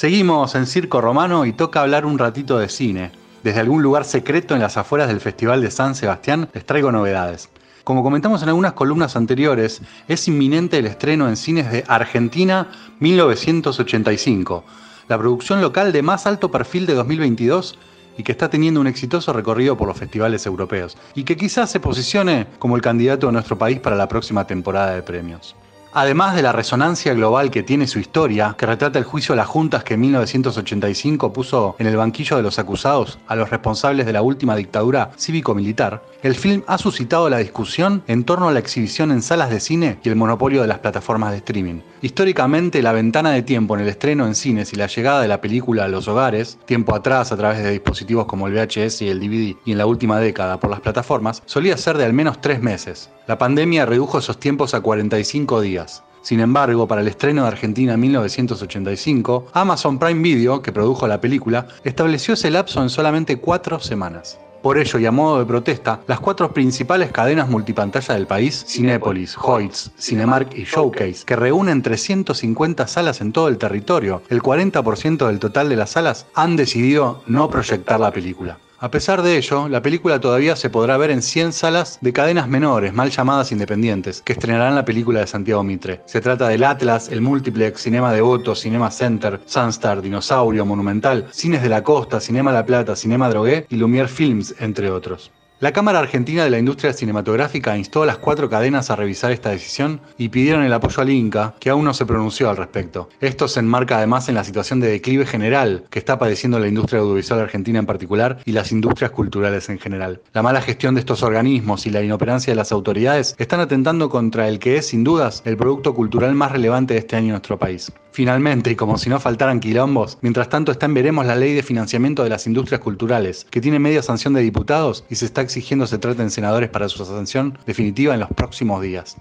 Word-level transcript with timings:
Seguimos 0.00 0.54
en 0.54 0.66
Circo 0.66 1.02
Romano 1.02 1.44
y 1.44 1.52
toca 1.52 1.82
hablar 1.82 2.06
un 2.06 2.18
ratito 2.18 2.58
de 2.58 2.70
cine. 2.70 3.12
Desde 3.42 3.60
algún 3.60 3.82
lugar 3.82 4.06
secreto 4.06 4.54
en 4.54 4.62
las 4.62 4.78
afueras 4.78 5.08
del 5.08 5.20
Festival 5.20 5.60
de 5.60 5.70
San 5.70 5.94
Sebastián 5.94 6.48
les 6.54 6.64
traigo 6.64 6.90
novedades. 6.90 7.50
Como 7.84 8.02
comentamos 8.02 8.42
en 8.42 8.48
algunas 8.48 8.72
columnas 8.72 9.14
anteriores, 9.14 9.82
es 10.08 10.26
inminente 10.26 10.78
el 10.78 10.86
estreno 10.86 11.28
en 11.28 11.36
cines 11.36 11.70
de 11.70 11.84
Argentina 11.86 12.68
1985, 12.98 14.64
la 15.06 15.18
producción 15.18 15.60
local 15.60 15.92
de 15.92 16.00
más 16.00 16.26
alto 16.26 16.50
perfil 16.50 16.86
de 16.86 16.94
2022 16.94 17.78
y 18.16 18.22
que 18.22 18.32
está 18.32 18.48
teniendo 18.48 18.80
un 18.80 18.86
exitoso 18.86 19.34
recorrido 19.34 19.76
por 19.76 19.86
los 19.86 19.98
festivales 19.98 20.46
europeos, 20.46 20.96
y 21.14 21.24
que 21.24 21.36
quizás 21.36 21.70
se 21.70 21.78
posicione 21.78 22.46
como 22.58 22.74
el 22.74 22.80
candidato 22.80 23.26
de 23.26 23.34
nuestro 23.34 23.58
país 23.58 23.78
para 23.80 23.96
la 23.96 24.08
próxima 24.08 24.46
temporada 24.46 24.94
de 24.94 25.02
premios. 25.02 25.54
Además 25.92 26.36
de 26.36 26.42
la 26.42 26.52
resonancia 26.52 27.14
global 27.14 27.50
que 27.50 27.64
tiene 27.64 27.88
su 27.88 27.98
historia, 27.98 28.54
que 28.56 28.64
retrata 28.64 29.00
el 29.00 29.04
juicio 29.04 29.32
a 29.32 29.36
las 29.36 29.48
juntas 29.48 29.82
que 29.82 29.94
en 29.94 30.00
1985 30.02 31.32
puso 31.32 31.74
en 31.80 31.88
el 31.88 31.96
banquillo 31.96 32.36
de 32.36 32.44
los 32.44 32.60
acusados 32.60 33.18
a 33.26 33.34
los 33.34 33.50
responsables 33.50 34.06
de 34.06 34.12
la 34.12 34.22
última 34.22 34.54
dictadura 34.54 35.10
cívico-militar, 35.18 36.04
el 36.22 36.36
film 36.36 36.62
ha 36.68 36.78
suscitado 36.78 37.28
la 37.28 37.38
discusión 37.38 38.04
en 38.06 38.22
torno 38.22 38.48
a 38.48 38.52
la 38.52 38.60
exhibición 38.60 39.10
en 39.10 39.20
salas 39.20 39.50
de 39.50 39.58
cine 39.58 39.98
y 40.04 40.08
el 40.08 40.14
monopolio 40.14 40.62
de 40.62 40.68
las 40.68 40.78
plataformas 40.78 41.32
de 41.32 41.38
streaming. 41.38 41.80
Históricamente, 42.02 42.82
la 42.82 42.92
ventana 42.92 43.32
de 43.32 43.42
tiempo 43.42 43.74
en 43.74 43.82
el 43.82 43.88
estreno 43.88 44.26
en 44.26 44.36
cines 44.36 44.72
y 44.72 44.76
la 44.76 44.86
llegada 44.86 45.22
de 45.22 45.28
la 45.28 45.40
película 45.40 45.86
a 45.86 45.88
los 45.88 46.06
hogares, 46.06 46.56
tiempo 46.66 46.94
atrás 46.94 47.32
a 47.32 47.36
través 47.36 47.64
de 47.64 47.70
dispositivos 47.72 48.26
como 48.26 48.46
el 48.46 48.54
VHS 48.54 49.02
y 49.02 49.08
el 49.08 49.18
DVD, 49.18 49.56
y 49.64 49.72
en 49.72 49.78
la 49.78 49.86
última 49.86 50.20
década 50.20 50.60
por 50.60 50.70
las 50.70 50.80
plataformas, 50.80 51.42
solía 51.46 51.76
ser 51.76 51.98
de 51.98 52.04
al 52.04 52.12
menos 52.12 52.40
tres 52.40 52.62
meses. 52.62 53.10
La 53.26 53.38
pandemia 53.38 53.86
redujo 53.86 54.18
esos 54.18 54.40
tiempos 54.40 54.74
a 54.74 54.80
45 54.80 55.60
días 55.60 55.79
sin 56.22 56.40
embargo, 56.40 56.86
para 56.86 57.00
el 57.00 57.08
estreno 57.08 57.42
de 57.42 57.48
Argentina 57.48 57.94
en 57.94 58.00
1985, 58.00 59.46
Amazon 59.52 59.98
Prime 59.98 60.22
Video, 60.22 60.60
que 60.60 60.72
produjo 60.72 61.08
la 61.08 61.20
película, 61.20 61.66
estableció 61.82 62.34
ese 62.34 62.50
lapso 62.50 62.82
en 62.82 62.90
solamente 62.90 63.38
cuatro 63.38 63.80
semanas. 63.80 64.38
Por 64.62 64.76
ello, 64.76 64.98
y 64.98 65.06
a 65.06 65.10
modo 65.10 65.38
de 65.38 65.46
protesta, 65.46 66.00
las 66.06 66.20
cuatro 66.20 66.52
principales 66.52 67.10
cadenas 67.10 67.48
multipantalla 67.48 68.14
del 68.14 68.26
país, 68.26 68.66
Cinépolis, 68.68 69.34
Hoyts, 69.40 69.90
Cinemark 69.98 70.54
y 70.54 70.64
Showcase, 70.64 71.24
que 71.24 71.36
reúnen 71.36 71.80
350 71.80 72.86
salas 72.86 73.22
en 73.22 73.32
todo 73.32 73.48
el 73.48 73.56
territorio, 73.56 74.20
el 74.28 74.42
40% 74.42 75.26
del 75.26 75.38
total 75.38 75.70
de 75.70 75.76
las 75.76 75.90
salas, 75.90 76.26
han 76.34 76.56
decidido 76.56 77.22
no 77.26 77.48
proyectar 77.48 77.98
la 77.98 78.12
película. 78.12 78.58
A 78.82 78.90
pesar 78.90 79.20
de 79.20 79.36
ello, 79.36 79.68
la 79.68 79.82
película 79.82 80.20
todavía 80.20 80.56
se 80.56 80.70
podrá 80.70 80.96
ver 80.96 81.10
en 81.10 81.20
100 81.20 81.52
salas 81.52 81.98
de 82.00 82.14
cadenas 82.14 82.48
menores, 82.48 82.94
mal 82.94 83.10
llamadas 83.10 83.52
independientes, 83.52 84.22
que 84.22 84.32
estrenarán 84.32 84.74
la 84.74 84.86
película 84.86 85.20
de 85.20 85.26
Santiago 85.26 85.62
Mitre. 85.62 86.00
Se 86.06 86.22
trata 86.22 86.48
del 86.48 86.64
Atlas, 86.64 87.10
el 87.10 87.20
Multiplex, 87.20 87.82
Cinema 87.82 88.10
Devoto, 88.10 88.54
Cinema 88.54 88.90
Center, 88.90 89.38
Sunstar, 89.44 90.00
Dinosaurio, 90.00 90.64
Monumental, 90.64 91.26
Cines 91.30 91.60
de 91.60 91.68
la 91.68 91.84
Costa, 91.84 92.20
Cinema 92.20 92.52
La 92.52 92.64
Plata, 92.64 92.96
Cinema 92.96 93.28
Drogué 93.28 93.66
y 93.68 93.76
Lumière 93.76 94.08
Films, 94.08 94.54
entre 94.58 94.90
otros. 94.90 95.30
La 95.60 95.72
Cámara 95.72 95.98
Argentina 95.98 96.42
de 96.42 96.48
la 96.48 96.58
Industria 96.58 96.94
Cinematográfica 96.94 97.76
instó 97.76 98.02
a 98.02 98.06
las 98.06 98.16
cuatro 98.16 98.48
cadenas 98.48 98.88
a 98.88 98.96
revisar 98.96 99.30
esta 99.30 99.50
decisión 99.50 100.00
y 100.16 100.30
pidieron 100.30 100.64
el 100.64 100.72
apoyo 100.72 101.02
al 101.02 101.10
Inca, 101.10 101.54
que 101.60 101.68
aún 101.68 101.84
no 101.84 101.92
se 101.92 102.06
pronunció 102.06 102.48
al 102.48 102.56
respecto. 102.56 103.10
Esto 103.20 103.46
se 103.46 103.60
enmarca 103.60 103.98
además 103.98 104.30
en 104.30 104.36
la 104.36 104.44
situación 104.44 104.80
de 104.80 104.88
declive 104.88 105.26
general 105.26 105.84
que 105.90 105.98
está 105.98 106.18
padeciendo 106.18 106.58
la 106.58 106.68
industria 106.68 107.02
audiovisual 107.02 107.40
argentina 107.40 107.78
en 107.78 107.84
particular 107.84 108.38
y 108.46 108.52
las 108.52 108.72
industrias 108.72 109.10
culturales 109.10 109.68
en 109.68 109.78
general. 109.78 110.22
La 110.32 110.40
mala 110.40 110.62
gestión 110.62 110.94
de 110.94 111.00
estos 111.00 111.22
organismos 111.22 111.84
y 111.84 111.90
la 111.90 112.02
inoperancia 112.02 112.52
de 112.52 112.56
las 112.56 112.72
autoridades 112.72 113.34
están 113.36 113.60
atentando 113.60 114.08
contra 114.08 114.48
el 114.48 114.60
que 114.60 114.78
es 114.78 114.86
sin 114.86 115.04
dudas 115.04 115.42
el 115.44 115.58
producto 115.58 115.94
cultural 115.94 116.34
más 116.34 116.52
relevante 116.52 116.94
de 116.94 117.00
este 117.00 117.16
año 117.16 117.26
en 117.26 117.32
nuestro 117.32 117.58
país. 117.58 117.92
Finalmente, 118.12 118.70
y 118.70 118.76
como 118.76 118.98
si 118.98 119.08
no 119.08 119.20
faltaran 119.20 119.60
quilombos, 119.60 120.18
mientras 120.20 120.48
tanto 120.48 120.72
está 120.72 120.86
en 120.86 120.94
veremos 120.94 121.26
la 121.26 121.36
ley 121.36 121.54
de 121.54 121.62
financiamiento 121.62 122.24
de 122.24 122.30
las 122.30 122.46
industrias 122.46 122.80
culturales, 122.80 123.46
que 123.50 123.60
tiene 123.60 123.78
media 123.78 124.02
sanción 124.02 124.34
de 124.34 124.42
diputados 124.42 125.04
y 125.08 125.14
se 125.14 125.26
está 125.26 125.42
exigiendo 125.42 125.86
se 125.86 125.98
traten 125.98 126.30
senadores 126.30 126.70
para 126.70 126.88
su 126.88 127.04
sanción 127.04 127.58
definitiva 127.66 128.14
en 128.14 128.20
los 128.20 128.30
próximos 128.30 128.82
días. 128.82 129.16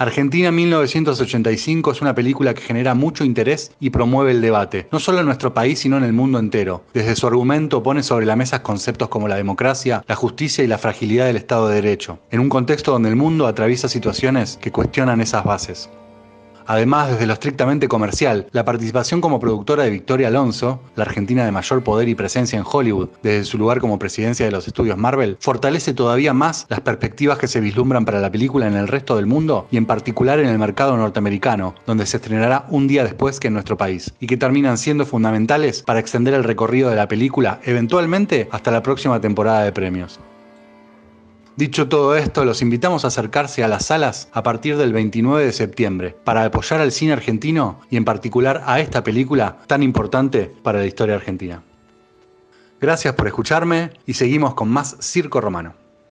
Argentina 0.00 0.52
1985 0.52 1.90
es 1.90 2.00
una 2.00 2.14
película 2.14 2.54
que 2.54 2.62
genera 2.62 2.94
mucho 2.94 3.24
interés 3.24 3.72
y 3.80 3.90
promueve 3.90 4.30
el 4.30 4.40
debate, 4.40 4.86
no 4.92 5.00
solo 5.00 5.18
en 5.18 5.26
nuestro 5.26 5.52
país, 5.52 5.80
sino 5.80 5.96
en 5.96 6.04
el 6.04 6.12
mundo 6.12 6.38
entero. 6.38 6.84
Desde 6.94 7.16
su 7.16 7.26
argumento 7.26 7.82
pone 7.82 8.04
sobre 8.04 8.24
la 8.24 8.36
mesa 8.36 8.62
conceptos 8.62 9.08
como 9.08 9.26
la 9.26 9.34
democracia, 9.34 10.04
la 10.06 10.14
justicia 10.14 10.62
y 10.62 10.68
la 10.68 10.78
fragilidad 10.78 11.26
del 11.26 11.36
Estado 11.36 11.66
de 11.68 11.74
Derecho, 11.74 12.20
en 12.30 12.38
un 12.38 12.48
contexto 12.48 12.92
donde 12.92 13.08
el 13.08 13.16
mundo 13.16 13.48
atraviesa 13.48 13.88
situaciones 13.88 14.56
que 14.60 14.70
cuestionan 14.70 15.20
esas 15.20 15.42
bases. 15.42 15.90
Además, 16.68 17.08
desde 17.08 17.26
lo 17.26 17.32
estrictamente 17.32 17.88
comercial, 17.88 18.46
la 18.52 18.66
participación 18.66 19.22
como 19.22 19.40
productora 19.40 19.84
de 19.84 19.90
Victoria 19.90 20.28
Alonso, 20.28 20.82
la 20.96 21.04
argentina 21.04 21.46
de 21.46 21.50
mayor 21.50 21.82
poder 21.82 22.10
y 22.10 22.14
presencia 22.14 22.58
en 22.58 22.64
Hollywood, 22.70 23.08
desde 23.22 23.46
su 23.46 23.56
lugar 23.56 23.80
como 23.80 23.98
presidencia 23.98 24.44
de 24.44 24.52
los 24.52 24.66
estudios 24.66 24.98
Marvel, 24.98 25.38
fortalece 25.40 25.94
todavía 25.94 26.34
más 26.34 26.66
las 26.68 26.82
perspectivas 26.82 27.38
que 27.38 27.48
se 27.48 27.60
vislumbran 27.60 28.04
para 28.04 28.20
la 28.20 28.30
película 28.30 28.66
en 28.66 28.76
el 28.76 28.86
resto 28.86 29.16
del 29.16 29.24
mundo 29.24 29.66
y 29.70 29.78
en 29.78 29.86
particular 29.86 30.40
en 30.40 30.48
el 30.48 30.58
mercado 30.58 30.94
norteamericano, 30.98 31.74
donde 31.86 32.04
se 32.04 32.18
estrenará 32.18 32.66
un 32.68 32.86
día 32.86 33.02
después 33.02 33.40
que 33.40 33.48
en 33.48 33.54
nuestro 33.54 33.78
país, 33.78 34.12
y 34.20 34.26
que 34.26 34.36
terminan 34.36 34.76
siendo 34.76 35.06
fundamentales 35.06 35.82
para 35.82 36.00
extender 36.00 36.34
el 36.34 36.44
recorrido 36.44 36.90
de 36.90 36.96
la 36.96 37.08
película 37.08 37.60
eventualmente 37.64 38.46
hasta 38.52 38.70
la 38.70 38.82
próxima 38.82 39.22
temporada 39.22 39.64
de 39.64 39.72
premios. 39.72 40.20
Dicho 41.58 41.88
todo 41.88 42.14
esto, 42.14 42.44
los 42.44 42.62
invitamos 42.62 43.04
a 43.04 43.08
acercarse 43.08 43.64
a 43.64 43.68
las 43.68 43.86
salas 43.86 44.28
a 44.30 44.44
partir 44.44 44.76
del 44.76 44.92
29 44.92 45.44
de 45.44 45.52
septiembre 45.52 46.14
para 46.22 46.44
apoyar 46.44 46.80
al 46.80 46.92
cine 46.92 47.12
argentino 47.12 47.80
y 47.90 47.96
en 47.96 48.04
particular 48.04 48.62
a 48.64 48.78
esta 48.78 49.02
película 49.02 49.58
tan 49.66 49.82
importante 49.82 50.52
para 50.62 50.78
la 50.78 50.86
historia 50.86 51.16
argentina. 51.16 51.64
Gracias 52.80 53.12
por 53.14 53.26
escucharme 53.26 53.90
y 54.06 54.14
seguimos 54.14 54.54
con 54.54 54.68
más 54.68 54.98
Circo 55.00 55.40
Romano. 55.40 55.74